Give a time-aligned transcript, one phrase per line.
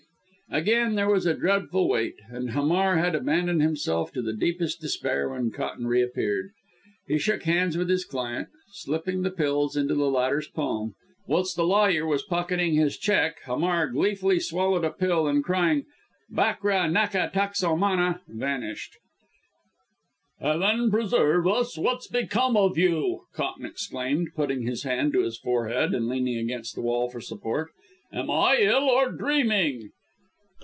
[0.53, 5.29] Again there was a dreadful wait, and Hamar had abandoned himself to the deepest despair
[5.29, 6.51] when Cotton reappeared.
[7.07, 10.93] He shook hands with his client, slipping the pills into the latter's palm.
[11.25, 15.85] Whilst the lawyer was pocketing his cheque, Hamar gleefully swallowed a pill, and crying
[16.33, 18.97] out "Bakra naka takso mana," vanished!
[20.41, 21.77] "Heaven preserve us!
[21.77, 26.75] What's become of you?" Cotton exclaimed, putting his hand to his forehead and leaning against
[26.75, 27.69] the wall for support.
[28.11, 29.91] "Am I ill or dreaming?"